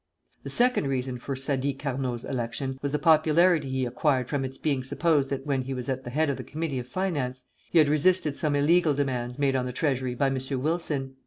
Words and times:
The 0.41 0.49
second 0.49 0.87
reason 0.87 1.19
for 1.19 1.35
Sadi 1.35 1.75
Carnot's 1.75 2.23
election 2.23 2.79
was 2.81 2.91
the 2.91 2.97
popularity 2.97 3.69
he 3.69 3.85
acquired 3.85 4.29
from 4.29 4.43
its 4.43 4.57
being 4.57 4.83
supposed 4.83 5.29
that 5.29 5.45
when 5.45 5.61
he 5.61 5.75
was 5.75 5.89
at 5.89 6.03
the 6.03 6.09
head 6.09 6.27
of 6.27 6.37
the 6.37 6.43
Committee 6.43 6.79
of 6.79 6.87
Finance 6.87 7.43
he 7.69 7.77
had 7.77 7.87
resisted 7.87 8.35
some 8.35 8.55
illegal 8.55 8.95
demands 8.95 9.37
made 9.37 9.55
on 9.55 9.67
the 9.67 9.71
Treasury 9.71 10.15
by 10.15 10.25
M. 10.31 10.39
Wilson. 10.59 11.17